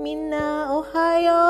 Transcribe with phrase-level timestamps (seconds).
[0.00, 1.44] Mina, ohayo,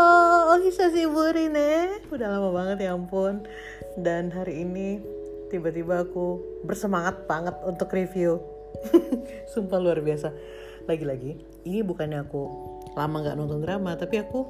[0.58, 2.02] ohisashiburi ne.
[2.10, 3.46] Udah lama banget ya ampun.
[3.94, 4.98] Dan hari ini
[5.54, 8.42] tiba-tiba aku bersemangat banget untuk review.
[9.54, 10.34] Sumpah luar biasa.
[10.90, 12.42] Lagi-lagi, ini bukannya aku
[12.98, 14.42] lama nggak nonton drama, tapi aku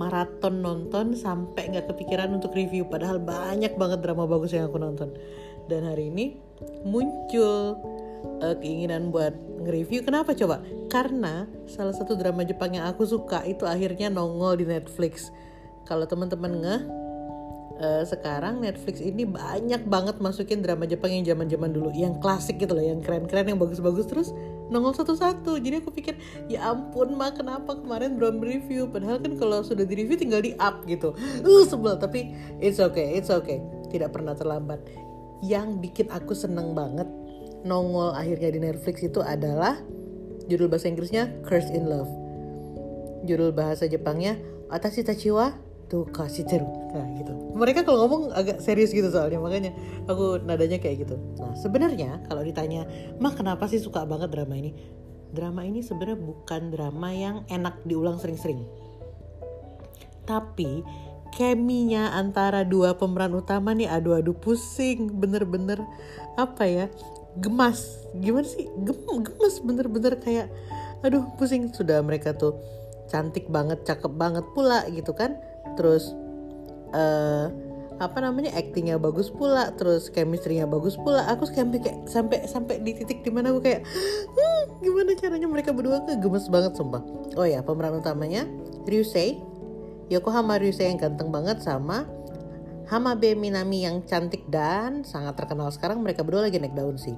[0.00, 2.88] maraton nonton sampai nggak kepikiran untuk review.
[2.88, 5.12] Padahal banyak banget drama bagus yang aku nonton.
[5.68, 6.40] Dan hari ini
[6.88, 7.76] muncul
[8.40, 9.32] uh, keinginan buat
[9.64, 10.04] nge-review.
[10.04, 10.64] Kenapa coba?
[10.88, 15.28] Karena salah satu drama Jepang yang aku suka itu akhirnya nongol di Netflix.
[15.84, 16.76] Kalau teman-teman nge
[17.80, 22.76] uh, sekarang Netflix ini banyak banget masukin drama Jepang yang zaman-zaman dulu, yang klasik gitu
[22.76, 24.28] loh, yang keren-keren, yang bagus-bagus terus
[24.70, 25.58] nongol satu-satu.
[25.58, 26.14] Jadi aku pikir,
[26.46, 28.86] ya ampun mah kenapa kemarin belum review?
[28.86, 31.16] Padahal kan kalau sudah di review tinggal di up gitu.
[31.42, 33.58] Uh sebel, tapi it's okay, it's okay.
[33.90, 34.78] Tidak pernah terlambat.
[35.40, 37.08] Yang bikin aku seneng banget
[37.64, 39.80] nongol akhirnya di Netflix itu adalah
[40.50, 42.10] judul bahasa Inggrisnya Cursed in Love.
[43.28, 44.40] Judul bahasa Jepangnya
[44.72, 45.52] Atashi Tachiwa
[45.90, 46.94] Tukashiteru.
[46.94, 47.32] Nah gitu.
[47.58, 49.74] Mereka kalau ngomong agak serius gitu soalnya makanya
[50.06, 51.18] aku nadanya kayak gitu.
[51.38, 52.86] Nah sebenarnya kalau ditanya,
[53.18, 54.70] mah kenapa sih suka banget drama ini?
[55.34, 58.62] Drama ini sebenarnya bukan drama yang enak diulang sering-sering.
[60.26, 60.86] Tapi
[61.34, 65.78] keminya antara dua pemeran utama nih adu-adu pusing bener-bener
[66.38, 66.86] apa ya
[67.38, 68.02] gemas.
[68.18, 68.66] Gimana sih?
[68.82, 70.50] Gem, gemes bener-bener kayak
[71.06, 71.70] aduh pusing.
[71.70, 72.58] Sudah mereka tuh
[73.06, 75.38] cantik banget cakep banget pula gitu kan.
[75.78, 76.10] Terus
[76.90, 77.50] uh,
[78.00, 81.28] apa namanya actingnya bagus pula terus chemistry-nya bagus pula.
[81.30, 85.70] Aku sampai kayak sampai sampai di titik di mana aku kayak hm, gimana caranya mereka
[85.76, 86.16] berdua ke?
[86.16, 87.04] Gemes banget sumpah.
[87.36, 88.48] Oh ya pemeran utamanya
[88.88, 89.38] Ryusei.
[90.10, 92.02] Yokohama Ryusei yang ganteng banget sama
[92.90, 97.14] Hamabe Minami yang cantik dan sangat terkenal sekarang mereka berdua lagi naik daun sih.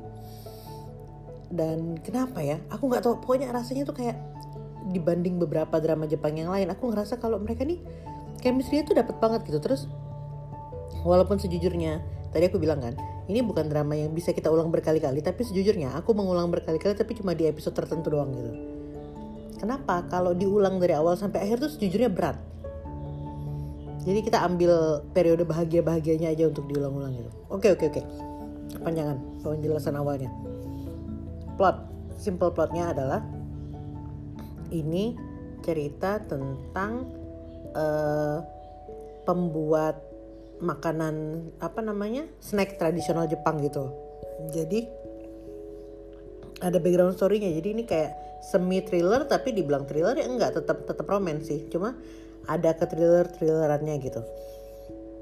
[1.48, 2.60] Dan kenapa ya?
[2.68, 4.20] Aku nggak tahu pokoknya rasanya tuh kayak
[4.92, 7.80] dibanding beberapa drama Jepang yang lain aku ngerasa kalau mereka nih
[8.44, 9.64] chemistry-nya tuh dapat banget gitu.
[9.64, 9.88] Terus
[11.08, 12.04] walaupun sejujurnya
[12.36, 12.92] tadi aku bilang kan
[13.32, 17.32] ini bukan drama yang bisa kita ulang berkali-kali tapi sejujurnya aku mengulang berkali-kali tapi cuma
[17.32, 18.52] di episode tertentu doang gitu.
[19.56, 20.04] Kenapa?
[20.12, 22.51] Kalau diulang dari awal sampai akhir tuh sejujurnya berat
[24.02, 27.30] jadi kita ambil periode bahagia-bahagianya aja untuk diulang-ulang gitu.
[27.54, 28.02] Oke oke oke.
[28.82, 30.30] Panjangan penjelasan awalnya.
[31.54, 31.86] Plot,
[32.18, 33.22] simple plotnya adalah
[34.74, 35.14] ini
[35.62, 37.06] cerita tentang
[37.78, 38.42] uh,
[39.22, 40.02] pembuat
[40.58, 43.90] makanan apa namanya snack tradisional Jepang gitu.
[44.50, 44.86] Jadi
[46.58, 47.54] ada background story-nya.
[47.54, 51.06] Jadi ini kayak semi thriller tapi dibilang thriller ya enggak tetap tetap.
[51.70, 51.94] Cuma
[52.50, 54.22] ada ke thriller thrillerannya gitu.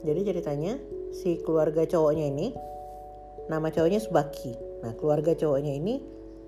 [0.00, 0.80] Jadi ceritanya
[1.12, 2.56] si keluarga cowoknya ini
[3.52, 4.56] nama cowoknya Subaki.
[4.80, 6.00] Nah keluarga cowoknya ini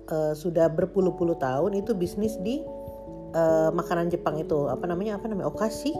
[0.09, 2.65] uh, sudah berpuluh-puluh tahun itu bisnis di
[3.37, 4.65] uh, makanan Jepang itu.
[4.65, 5.21] Apa namanya?
[5.21, 5.53] Apa namanya?
[5.53, 5.93] Okashi?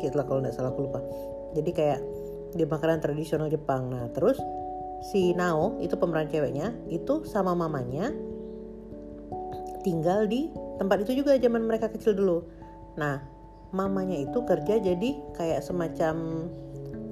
[0.00, 1.04] Gitu lah kalau nggak salah aku lupa.
[1.52, 2.00] Jadi kayak
[2.56, 3.92] di makanan tradisional Jepang.
[3.92, 4.40] Nah terus
[5.12, 8.08] si Nao itu pemeran ceweknya itu sama mamanya
[9.84, 10.48] tinggal di
[10.80, 12.48] tempat itu juga zaman mereka kecil dulu.
[12.96, 13.33] Nah
[13.74, 16.46] mamanya itu kerja jadi kayak semacam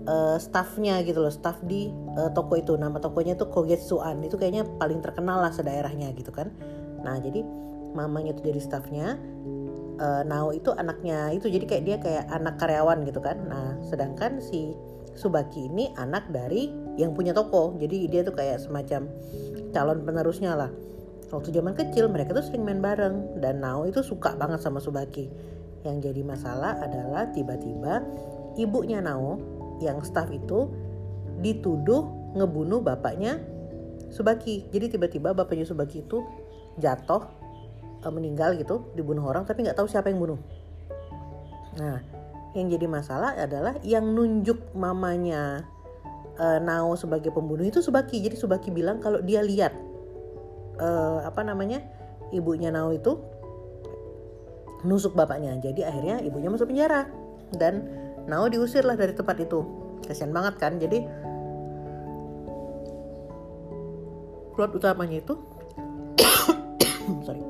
[0.07, 2.79] uh, staffnya gitu loh staff di uh, toko itu.
[2.79, 4.23] Nama tokonya tuh Kogetsuan.
[4.23, 6.55] Itu kayaknya paling terkenal lah sedaerahnya gitu kan.
[7.03, 7.43] Nah jadi
[7.93, 9.19] mamanya itu jadi staffnya
[10.01, 11.51] uh, Nao itu anaknya itu.
[11.51, 13.37] Jadi kayak dia kayak anak karyawan gitu kan.
[13.51, 14.73] Nah sedangkan si
[15.13, 17.77] Subaki ini anak dari yang punya toko.
[17.77, 19.11] Jadi dia tuh kayak semacam
[19.75, 20.71] calon penerusnya lah.
[21.33, 23.41] Waktu zaman kecil mereka tuh sering main bareng.
[23.41, 25.29] Dan Nao itu suka banget sama Subaki
[25.83, 28.03] yang jadi masalah adalah tiba-tiba
[28.55, 29.39] ibunya Nao
[29.83, 30.71] yang staff itu
[31.43, 33.43] dituduh ngebunuh bapaknya
[34.13, 34.69] Subaki.
[34.71, 36.23] Jadi tiba-tiba bapaknya Subaki itu
[36.79, 37.27] jatuh
[38.05, 40.41] e, meninggal gitu, dibunuh orang tapi nggak tahu siapa yang bunuh.
[41.81, 41.99] Nah,
[42.53, 45.65] yang jadi masalah adalah yang nunjuk mamanya
[46.37, 48.21] uh, Nao sebagai pembunuh itu Subaki.
[48.21, 49.73] Jadi Subaki bilang kalau dia lihat
[50.77, 51.81] uh, apa namanya
[52.29, 53.17] ibunya Nao itu
[54.83, 55.57] nusuk bapaknya.
[55.59, 57.07] Jadi akhirnya ibunya masuk penjara
[57.55, 57.87] dan
[58.23, 59.67] Nao diusir lah dari tempat itu.
[60.07, 60.79] Kasian banget kan.
[60.79, 61.03] Jadi
[64.53, 65.35] plot utamanya itu
[67.27, 67.43] sorry.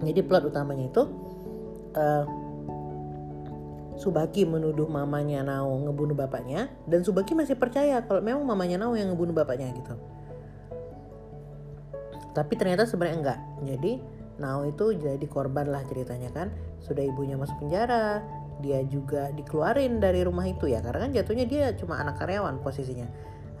[0.00, 1.02] Jadi plot utamanya itu
[1.94, 2.24] uh,
[4.00, 9.12] Subaki menuduh mamanya Nao ngebunuh bapaknya dan Subaki masih percaya kalau memang mamanya Nao yang
[9.12, 9.92] ngebunuh bapaknya gitu.
[12.32, 13.40] Tapi ternyata sebenarnya enggak.
[13.60, 13.92] Jadi
[14.40, 16.48] Nao itu jadi korban lah ceritanya kan.
[16.80, 18.24] Sudah ibunya masuk penjara,
[18.60, 23.08] dia juga dikeluarin dari rumah itu ya karena kan jatuhnya dia cuma anak karyawan posisinya.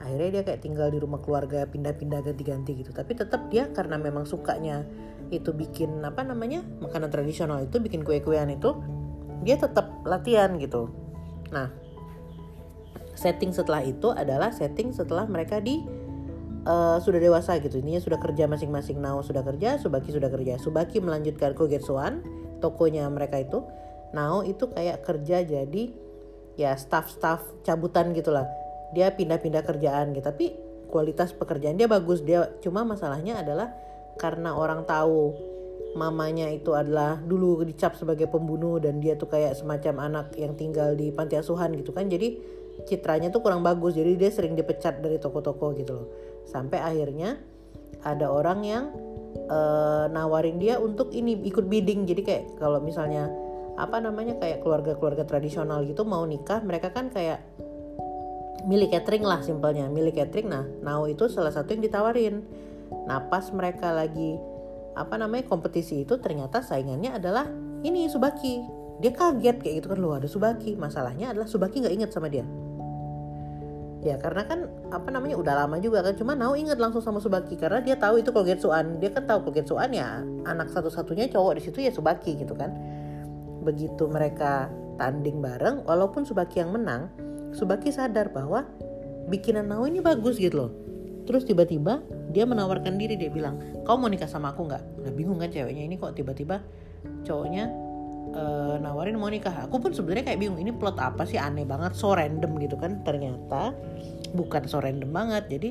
[0.00, 4.24] akhirnya dia kayak tinggal di rumah keluarga pindah-pindah ganti-ganti gitu tapi tetap dia karena memang
[4.24, 4.88] sukanya
[5.28, 8.80] itu bikin apa namanya makanan tradisional itu bikin kue-kuean itu
[9.44, 10.88] dia tetap latihan gitu
[11.52, 11.68] nah
[13.12, 15.84] setting setelah itu adalah setting setelah mereka di
[16.66, 17.80] uh, sudah dewasa gitu.
[17.80, 18.98] Intinya sudah kerja masing-masing.
[19.00, 20.60] Nao sudah kerja Subaki sudah kerja.
[20.60, 22.24] Subaki melanjutkan Kogetsuan
[22.60, 23.64] tokonya mereka itu.
[24.12, 25.84] Nao itu kayak kerja jadi
[26.58, 28.44] ya staff-staff cabutan gitulah.
[28.92, 30.26] Dia pindah-pindah kerjaan gitu.
[30.26, 30.46] Tapi
[30.90, 32.20] kualitas pekerjaan dia bagus.
[32.26, 33.70] Dia cuma masalahnya adalah
[34.18, 35.48] karena orang tahu
[35.90, 40.94] mamanya itu adalah dulu dicap sebagai pembunuh dan dia tuh kayak semacam anak yang tinggal
[40.94, 42.10] di panti asuhan gitu kan.
[42.10, 43.94] Jadi citranya tuh kurang bagus.
[43.94, 47.38] Jadi dia sering dipecat dari toko-toko gitu loh sampai akhirnya
[48.02, 48.84] ada orang yang
[49.46, 52.04] uh, nawarin dia untuk ini ikut bidding.
[52.10, 53.30] Jadi kayak kalau misalnya
[53.78, 57.40] apa namanya kayak keluarga-keluarga tradisional gitu mau nikah mereka kan kayak
[58.66, 59.86] milik catering lah simpelnya.
[59.86, 62.42] Milik catering nah now itu salah satu yang ditawarin.
[63.06, 64.36] Nah pas mereka lagi
[64.98, 67.46] apa namanya kompetisi itu ternyata saingannya adalah
[67.86, 68.82] ini Subaki.
[69.00, 70.76] Dia kaget kayak gitu kan loh ada Subaki.
[70.76, 72.44] Masalahnya adalah Subaki nggak inget sama dia
[74.00, 77.60] ya karena kan apa namanya udah lama juga kan cuma Nao inget langsung sama Subaki
[77.60, 81.84] karena dia tahu itu Kogetsuan dia kan tahu Kogetsuan ya anak satu-satunya cowok di situ
[81.84, 82.72] ya Subaki gitu kan
[83.60, 87.12] begitu mereka tanding bareng walaupun Subaki yang menang
[87.50, 88.62] Subaki sadar bahwa
[89.26, 90.70] bikinan Nao ini bagus gitu loh.
[91.26, 94.82] Terus tiba-tiba dia menawarkan diri dia bilang, kau mau nikah sama aku nggak?
[95.06, 96.62] Nah bingung kan ceweknya ini kok tiba-tiba
[97.26, 97.70] cowoknya
[98.34, 99.66] uh, nawarin mau nikah.
[99.68, 103.00] Aku pun sebenarnya kayak bingung ini plot apa sih aneh banget, so random gitu kan.
[103.02, 103.74] Ternyata
[104.36, 105.48] bukan so random banget.
[105.48, 105.70] Jadi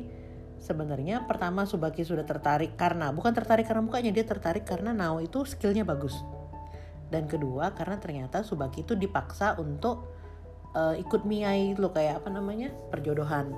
[0.59, 5.45] sebenarnya pertama Subaki sudah tertarik karena bukan tertarik karena mukanya dia tertarik karena Nao itu
[5.47, 6.17] skillnya bagus.
[7.09, 10.19] Dan kedua karena ternyata Subaki itu dipaksa untuk
[10.73, 13.53] uh, ikut miai lo kayak apa namanya perjodohan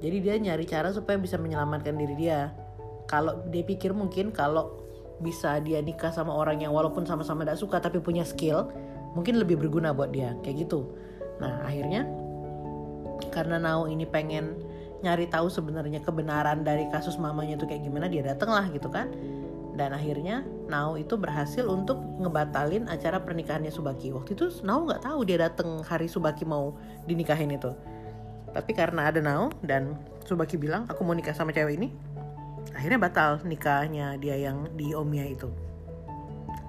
[0.00, 2.52] jadi dia nyari cara supaya bisa menyelamatkan diri dia
[3.06, 4.85] kalau dia pikir mungkin kalau
[5.20, 8.68] bisa dia nikah sama orang yang walaupun sama-sama tidak suka tapi punya skill
[9.16, 10.92] mungkin lebih berguna buat dia kayak gitu.
[11.40, 12.04] Nah akhirnya
[13.32, 14.60] karena Nao ini pengen
[15.00, 19.08] nyari tahu sebenarnya kebenaran dari kasus mamanya tuh kayak gimana dia dateng lah gitu kan.
[19.76, 20.40] Dan akhirnya
[20.72, 24.12] Nao itu berhasil untuk ngebatalin acara pernikahannya Subaki.
[24.12, 27.72] Waktu itu Nao nggak tahu dia dateng hari Subaki mau dinikahin itu.
[28.56, 31.92] Tapi karena ada Nao dan Subaki bilang aku mau nikah sama cewek ini
[32.74, 35.48] akhirnya batal nikahnya dia yang di Omiya itu.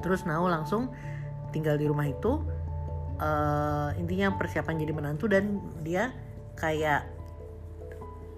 [0.04, 0.94] Terus Nao langsung
[1.50, 2.44] tinggal di rumah itu
[3.18, 6.14] uh, intinya persiapan jadi menantu dan dia
[6.58, 7.06] kayak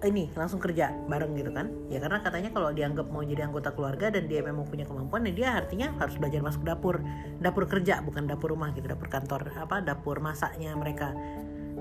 [0.00, 1.68] ini langsung kerja bareng gitu kan.
[1.92, 5.32] Ya karena katanya kalau dianggap mau jadi anggota keluarga dan dia memang punya kemampuan ya
[5.36, 7.04] dia artinya harus belajar masuk dapur.
[7.36, 11.12] Dapur kerja bukan dapur rumah gitu dapur kantor apa dapur masaknya mereka.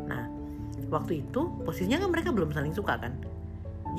[0.03, 0.27] Nah
[0.91, 3.13] waktu itu posisinya kan mereka belum saling suka kan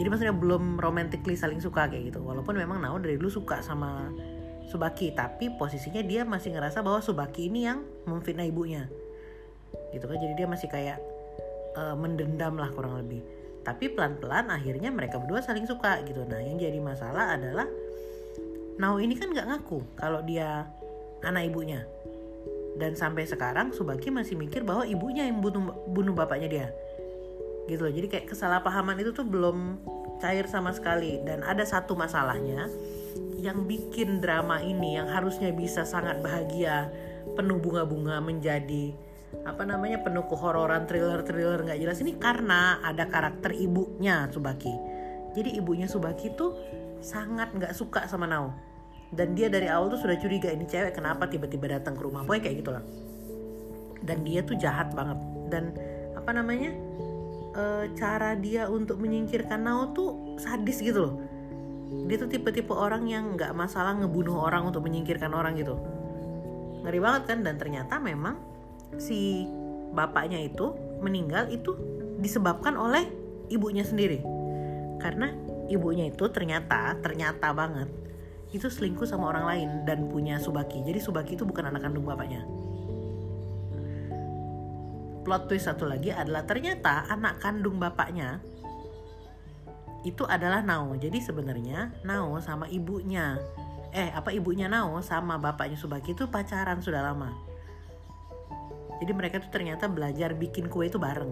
[0.00, 2.24] jadi maksudnya belum romantically saling suka kayak gitu.
[2.24, 4.08] Walaupun memang Nao dari dulu suka sama
[4.64, 8.88] Subaki tapi posisinya dia masih ngerasa bahwa Subaki ini yang memfitnah ibunya.
[9.92, 10.96] Gitu kan jadi dia masih kayak
[11.76, 13.20] uh, mendendam lah kurang lebih.
[13.60, 16.24] Tapi pelan-pelan akhirnya mereka berdua saling suka gitu.
[16.24, 17.68] Nah yang jadi masalah adalah
[18.80, 20.64] Nao ini kan nggak ngaku kalau dia
[21.20, 21.84] anak ibunya.
[22.80, 26.66] Dan sampai sekarang Subaki masih mikir bahwa ibunya yang bunuh, bunuh bapaknya dia
[27.68, 29.80] gitu loh jadi kayak kesalahpahaman itu tuh belum
[30.20, 32.68] cair sama sekali dan ada satu masalahnya
[33.40, 36.92] yang bikin drama ini yang harusnya bisa sangat bahagia
[37.34, 38.92] penuh bunga-bunga menjadi
[39.46, 44.74] apa namanya penuh kehororan thriller-thriller nggak jelas ini karena ada karakter ibunya Subaki.
[45.32, 46.58] Jadi ibunya Subaki tuh
[46.98, 48.52] sangat nggak suka sama Nao.
[49.10, 52.26] Dan dia dari awal tuh sudah curiga ini cewek kenapa tiba-tiba datang ke rumah.
[52.26, 52.84] Pokoknya kayak gitulah.
[54.02, 55.18] Dan dia tuh jahat banget.
[55.50, 55.74] Dan
[56.14, 56.74] apa namanya?
[57.50, 61.14] E, cara dia untuk menyingkirkan Nao tuh sadis gitu loh.
[62.06, 65.74] Dia tuh tipe-tipe orang yang nggak masalah ngebunuh orang untuk menyingkirkan orang gitu.
[66.86, 68.38] Ngeri banget kan dan ternyata memang
[68.96, 69.46] si
[69.90, 71.74] bapaknya itu meninggal itu
[72.22, 73.06] disebabkan oleh
[73.50, 74.22] ibunya sendiri
[75.02, 75.34] karena
[75.72, 77.88] ibunya itu ternyata ternyata banget
[78.50, 82.44] itu selingkuh sama orang lain dan punya Subaki jadi Subaki itu bukan anak kandung bapaknya
[85.30, 88.42] plot twist satu lagi adalah ternyata anak kandung bapaknya
[90.02, 90.90] itu adalah Nao.
[90.98, 93.38] Jadi sebenarnya Nao sama ibunya.
[93.94, 97.30] Eh apa ibunya Nao sama bapaknya Subaki itu pacaran sudah lama.
[98.98, 101.30] Jadi mereka tuh ternyata belajar bikin kue itu bareng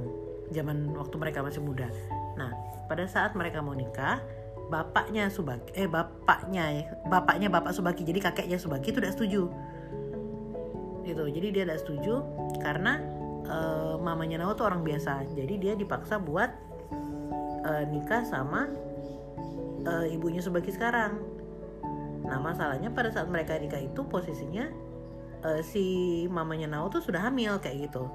[0.54, 1.90] zaman waktu mereka masih muda.
[2.38, 2.54] Nah
[2.86, 4.22] pada saat mereka mau nikah
[4.70, 9.42] bapaknya Subaki eh bapaknya bapaknya bapak Subaki jadi kakeknya Subaki itu udah setuju.
[11.02, 12.22] Itu jadi dia tidak setuju
[12.62, 15.28] karena uh, mamanya Nao tuh orang biasa.
[15.36, 16.50] Jadi dia dipaksa buat
[17.62, 18.66] uh, nikah sama
[19.86, 21.20] uh, ibunya Subaki sekarang.
[22.26, 24.68] Nah masalahnya pada saat mereka nikah itu posisinya
[25.44, 28.10] uh, si mamanya Nao tuh sudah hamil kayak gitu.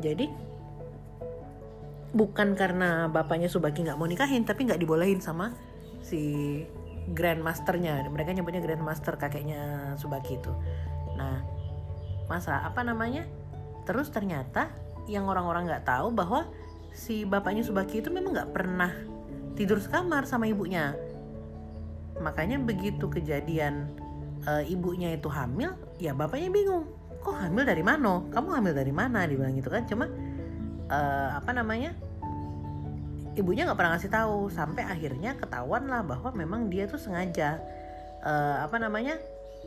[0.00, 0.30] Jadi
[2.12, 5.52] bukan karena bapaknya Subaki nggak mau nikahin tapi nggak dibolehin sama
[6.00, 6.62] si
[7.12, 8.06] grandmasternya.
[8.08, 10.52] Mereka nyebutnya grandmaster kakeknya Subaki itu.
[11.18, 11.44] Nah
[12.30, 13.28] masa apa namanya
[13.82, 14.70] terus ternyata
[15.10, 16.46] yang orang-orang nggak tahu bahwa
[16.92, 18.92] si bapaknya Subaki itu memang nggak pernah
[19.56, 20.94] tidur sekamar sama ibunya.
[22.20, 23.88] Makanya begitu kejadian
[24.44, 26.86] e, ibunya itu hamil ya bapaknya bingung.
[27.22, 29.24] Kok hamil dari mana kamu hamil dari mana?
[29.26, 29.82] Dibilang gitu kan.
[29.88, 30.06] Cuma
[30.86, 30.98] e,
[31.32, 31.96] apa namanya?
[33.32, 34.52] Ibunya nggak pernah ngasih tahu.
[34.52, 37.58] Sampai akhirnya ketahuan lah bahwa memang dia tuh sengaja
[38.20, 39.16] e, apa namanya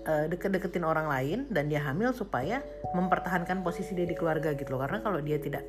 [0.05, 2.61] uh, deket-deketin orang lain dan dia hamil supaya
[2.93, 4.85] mempertahankan posisi dia di keluarga gitu loh.
[4.85, 5.65] Karena kalau dia tidak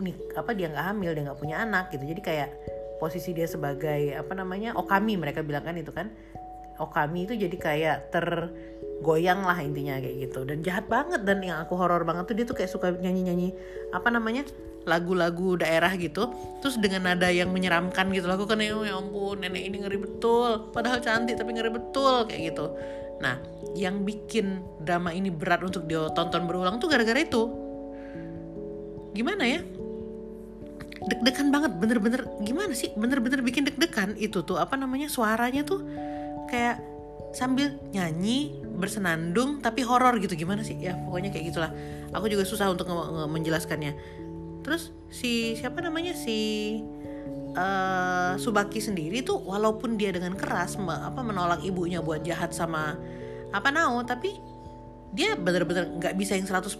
[0.00, 2.04] nih apa dia nggak hamil dia nggak punya anak gitu.
[2.04, 2.48] Jadi kayak
[3.00, 6.12] posisi dia sebagai apa namanya okami mereka bilang kan itu kan.
[6.80, 10.48] Okami itu jadi kayak tergoyang lah intinya kayak gitu.
[10.48, 13.48] Dan jahat banget dan yang aku horor banget tuh dia tuh kayak suka nyanyi nyanyi
[13.92, 14.48] apa namanya
[14.88, 16.32] lagu-lagu daerah gitu.
[16.64, 18.26] Terus dengan nada yang menyeramkan gitu.
[18.26, 20.72] Aku kan ya ampun nenek ini ngeri betul.
[20.72, 22.66] Padahal cantik tapi ngeri betul kayak gitu
[23.18, 23.36] nah
[23.76, 27.50] yang bikin drama ini berat untuk dia tonton berulang tuh gara-gara itu.
[29.12, 29.60] Gimana ya?
[31.02, 32.24] Deg-degan banget bener-bener.
[32.46, 34.16] Gimana sih bener-bener bikin deg-degan?
[34.16, 35.84] Itu tuh apa namanya suaranya tuh
[36.48, 36.80] kayak
[37.32, 40.32] sambil nyanyi bersenandung tapi horor gitu.
[40.34, 40.78] Gimana sih?
[40.80, 41.70] Ya pokoknya kayak gitulah.
[42.12, 42.88] Aku juga susah untuk
[43.28, 43.92] menjelaskannya.
[44.62, 46.14] Terus si siapa namanya?
[46.14, 46.78] Si
[47.56, 52.96] uh, Subaki sendiri tuh walaupun dia dengan keras apa menolak ibunya buat jahat sama
[53.52, 54.32] apa Nao tapi
[55.12, 56.72] dia bener-bener nggak bisa yang 100%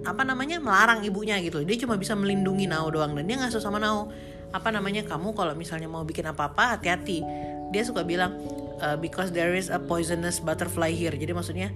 [0.00, 3.76] apa namanya melarang ibunya gitu dia cuma bisa melindungi Nao doang dan dia nggak sama
[3.80, 4.08] Nao.
[4.50, 7.22] Apa namanya kamu kalau misalnya mau bikin apa-apa hati-hati.
[7.70, 8.34] Dia suka bilang
[8.82, 11.14] uh, because there is a poisonous butterfly here.
[11.14, 11.70] Jadi maksudnya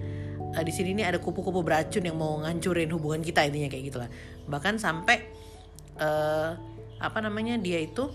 [0.51, 4.09] uh, di sini ini ada kupu-kupu beracun yang mau ngancurin hubungan kita intinya kayak gitulah.
[4.51, 5.17] Bahkan sampai
[6.03, 8.07] uh, apa namanya dia itu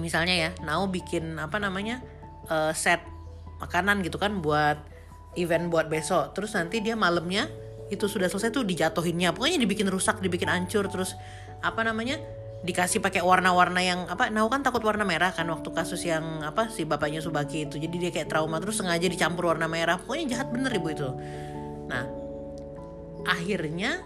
[0.00, 2.00] misalnya ya Nao bikin apa namanya
[2.48, 3.02] uh, set
[3.58, 4.78] makanan gitu kan buat
[5.34, 6.32] event buat besok.
[6.32, 7.50] Terus nanti dia malamnya
[7.88, 9.34] itu sudah selesai tuh dijatuhinnya.
[9.34, 11.18] Pokoknya dibikin rusak dibikin hancur terus
[11.60, 12.22] apa namanya
[12.58, 16.70] dikasih pakai warna-warna yang apa Nau kan takut warna merah kan waktu kasus yang apa
[16.70, 17.78] si bapaknya Subaki itu.
[17.78, 19.98] Jadi dia kayak trauma terus sengaja dicampur warna merah.
[19.98, 21.08] Pokoknya jahat bener ibu itu.
[21.90, 22.04] Nah
[23.26, 24.02] akhirnya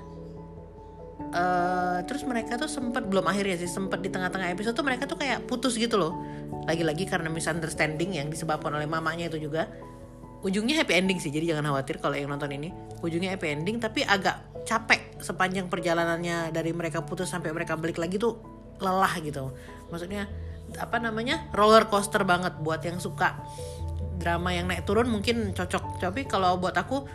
[1.30, 5.14] uh, terus mereka tuh sempat belum akhirnya sih sempat di tengah-tengah episode tuh mereka tuh
[5.20, 6.18] kayak putus gitu loh.
[6.66, 9.70] Lagi-lagi karena misunderstanding yang disebabkan oleh mamanya itu juga.
[10.42, 12.74] Ujungnya happy ending sih jadi jangan khawatir kalau yang nonton ini.
[12.98, 18.18] Ujungnya happy ending tapi agak capek sepanjang perjalanannya dari mereka putus sampai mereka balik lagi
[18.18, 18.42] tuh
[18.82, 19.54] lelah gitu.
[19.94, 20.26] Maksudnya
[20.82, 22.58] apa namanya roller coaster banget.
[22.58, 23.38] Buat yang suka
[24.18, 26.02] drama yang naik turun mungkin cocok.
[26.02, 27.06] Tapi kalau buat aku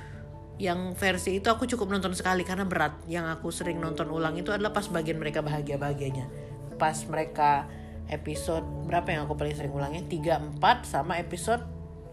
[0.57, 2.97] yang versi itu aku cukup nonton sekali karena berat.
[3.05, 6.47] Yang aku sering nonton ulang itu adalah pas bagian mereka bahagia bahagianya
[6.77, 7.65] pas mereka
[8.07, 10.05] episode berapa yang aku paling sering ulangnya?
[10.05, 11.59] 3, 4 sama episode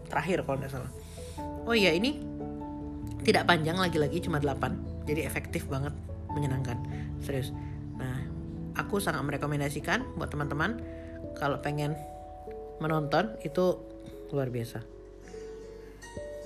[0.09, 0.91] terakhir kalau nggak salah.
[1.63, 2.19] Oh iya ini
[3.23, 5.93] tidak panjang lagi-lagi cuma 8 jadi efektif banget
[6.35, 6.75] menyenangkan.
[7.23, 7.55] Serius.
[7.95, 8.27] Nah
[8.75, 10.83] aku sangat merekomendasikan buat teman-teman
[11.39, 11.95] kalau pengen
[12.83, 13.79] menonton itu
[14.35, 14.83] luar biasa.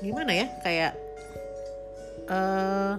[0.05, 0.47] Gimana ya?
[0.61, 0.93] Kayak
[2.29, 2.95] uh,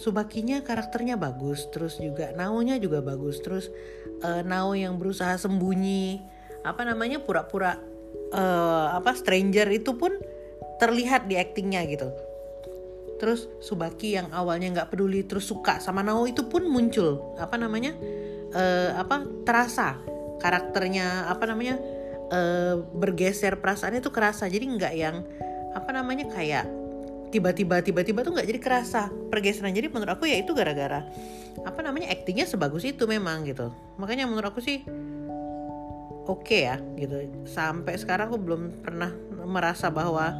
[0.00, 3.68] Subakinya karakternya bagus, terus juga Naonya juga bagus, terus
[4.24, 6.24] uh, Nao yang berusaha sembunyi,
[6.64, 7.76] apa namanya pura-pura
[8.32, 10.16] uh, apa stranger itu pun
[10.80, 12.08] terlihat di aktingnya gitu.
[13.20, 17.92] Terus Subaki yang awalnya nggak peduli terus suka sama Nao itu pun muncul apa namanya
[18.56, 20.00] uh, apa terasa
[20.40, 21.76] karakternya apa namanya
[22.32, 24.48] uh, bergeser perasaan itu kerasa.
[24.48, 25.20] Jadi nggak yang
[25.76, 26.79] apa namanya kayak
[27.30, 29.72] tiba-tiba tiba-tiba tuh nggak jadi kerasa pergeseran.
[29.72, 31.06] Jadi menurut aku ya itu gara-gara
[31.62, 33.70] apa namanya aktingnya sebagus itu memang gitu.
[33.96, 34.82] Makanya menurut aku sih
[36.26, 37.26] oke okay ya gitu.
[37.46, 39.14] Sampai sekarang aku belum pernah
[39.46, 40.34] merasa bahwa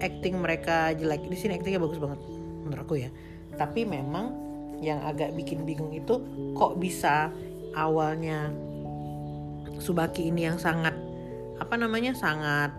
[0.00, 1.28] acting mereka jelek.
[1.28, 2.20] Di sini actingnya bagus banget
[2.64, 3.10] menurut aku ya.
[3.54, 4.48] Tapi memang
[4.78, 6.22] yang agak bikin bingung itu
[6.54, 7.34] kok bisa
[7.74, 8.50] awalnya
[9.78, 10.90] Subaki ini yang sangat
[11.58, 12.74] apa namanya sangat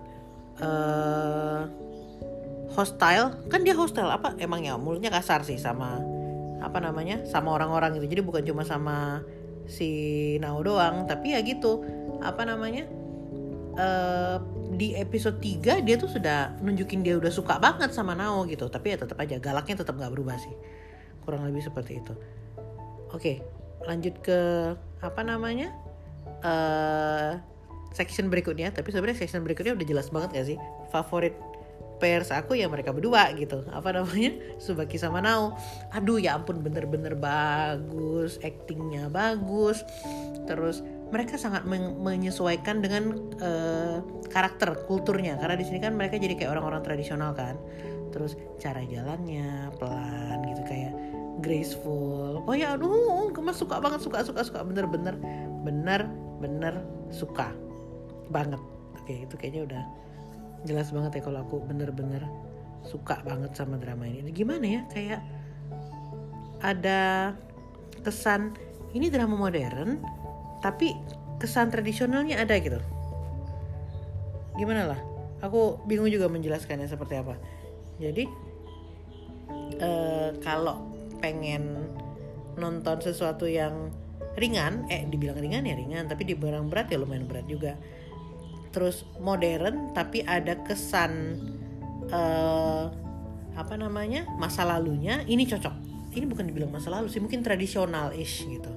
[0.59, 1.63] uh,
[2.73, 3.35] hostile.
[3.49, 4.35] Kan dia hostile apa?
[4.37, 6.01] Emang ya mulutnya kasar sih sama
[6.59, 7.25] apa namanya?
[7.25, 8.07] Sama orang-orang gitu.
[8.11, 9.23] Jadi bukan cuma sama
[9.65, 11.05] si Nao doang.
[11.09, 11.83] Tapi ya gitu
[12.19, 12.85] apa namanya?
[13.79, 14.43] Uh,
[14.75, 18.67] di episode 3 dia tuh sudah nunjukin dia udah suka banget sama Nao gitu.
[18.67, 20.53] Tapi ya tetap aja galaknya tetap nggak berubah sih.
[21.23, 22.13] Kurang lebih seperti itu.
[23.09, 24.39] Oke lanjut ke
[24.99, 25.71] apa namanya?
[26.43, 27.39] Uh,
[27.95, 28.69] section berikutnya.
[28.73, 30.57] Tapi sebenarnya section berikutnya udah jelas banget gak sih?
[30.93, 31.35] Favorit
[31.99, 33.67] pairs aku ya mereka berdua gitu.
[33.69, 34.31] Apa namanya?
[34.57, 35.53] Subaki sama Nao.
[35.91, 39.83] Aduh ya ampun bener-bener bagus actingnya bagus.
[40.47, 43.13] Terus mereka sangat men menyesuaikan dengan
[43.43, 43.99] uh,
[44.31, 45.35] karakter kulturnya.
[45.37, 47.59] Karena di sini kan mereka jadi kayak orang-orang tradisional kan.
[48.09, 50.93] Terus cara jalannya pelan gitu kayak
[51.43, 52.41] graceful.
[52.47, 54.59] Oh ya aduh gemas suka banget suka suka suka.
[54.65, 55.19] Bener-bener
[55.61, 56.07] bener
[56.39, 56.73] bener
[57.11, 57.51] suka
[58.31, 58.61] banget.
[58.97, 59.83] Oke itu kayaknya udah
[60.67, 62.23] jelas banget ya kalau aku bener-bener
[62.83, 64.31] suka banget sama drama ini.
[64.31, 65.21] Gimana ya kayak
[66.59, 67.33] ada
[68.03, 68.55] kesan
[68.91, 69.99] ini drama modern
[70.59, 70.95] tapi
[71.39, 72.79] kesan tradisionalnya ada gitu.
[74.59, 74.99] Gimana lah?
[75.39, 77.39] Aku bingung juga menjelaskannya seperti apa.
[77.95, 78.27] Jadi
[79.79, 80.91] uh, kalau
[81.23, 81.87] pengen
[82.59, 83.91] nonton sesuatu yang
[84.35, 87.79] ringan, eh dibilang ringan ya ringan, tapi dibilang berat ya lumayan berat juga
[88.69, 91.41] terus modern tapi ada kesan
[92.13, 92.89] uh,
[93.57, 95.89] apa namanya masa lalunya ini cocok.
[96.09, 98.71] Ini bukan dibilang masa lalu sih mungkin tradisional ish gitu.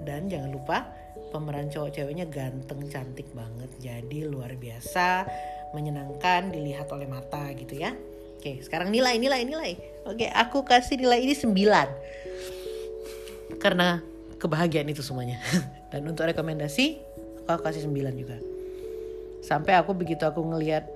[0.00, 0.88] Dan jangan lupa
[1.30, 5.28] pemeran cowok ceweknya ganteng cantik banget jadi luar biasa
[5.76, 7.92] menyenangkan dilihat oleh mata gitu ya.
[8.40, 9.76] Oke sekarang nilai nilai nilai.
[10.08, 14.00] Oke aku kasih nilai ini 9 karena
[14.40, 15.36] kebahagiaan itu semuanya.
[15.92, 16.96] Dan untuk rekomendasi
[17.44, 18.49] aku kasih 9 juga
[19.40, 20.88] sampai aku begitu aku ngelihat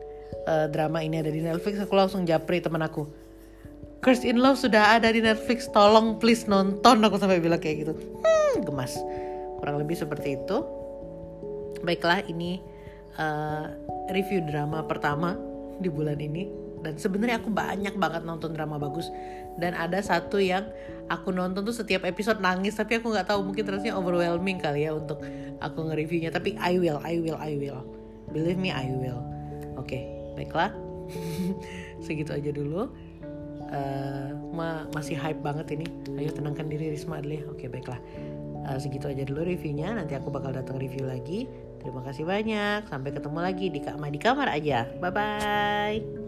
[0.47, 3.09] uh, drama ini ada di Netflix aku langsung japri teman aku.
[4.05, 7.93] Curse in Love sudah ada di Netflix tolong please nonton aku sampai bilang kayak gitu.
[8.21, 9.01] Hmm, gemas.
[9.61, 10.61] Kurang lebih seperti itu.
[11.81, 12.61] Baiklah ini
[13.17, 13.73] uh,
[14.13, 15.41] review drama pertama
[15.81, 16.45] di bulan ini.
[16.85, 19.09] Dan sebenarnya aku banyak banget nonton drama bagus.
[19.57, 20.69] Dan ada satu yang
[21.09, 24.93] aku nonton tuh setiap episode nangis tapi aku nggak tahu mungkin terusnya overwhelming kali ya
[24.93, 25.25] untuk
[25.65, 26.29] aku nge-reviewnya.
[26.29, 27.94] Tapi I will I will I will
[28.35, 29.23] Believe me, I will.
[29.79, 30.03] Oke, okay,
[30.35, 30.75] baiklah.
[32.05, 32.91] Segitu aja dulu.
[33.71, 35.87] Uh, ma masih hype banget ini.
[36.19, 37.45] Ayo tenangkan diri Risma dulu ya.
[37.47, 38.01] Oke, okay, baiklah.
[38.65, 39.95] Uh, segitu aja dulu reviewnya.
[39.95, 41.47] Nanti aku bakal datang review lagi.
[41.79, 42.89] Terima kasih banyak.
[42.89, 44.89] Sampai ketemu lagi di kamar di kamar aja.
[44.99, 46.24] Bye bye.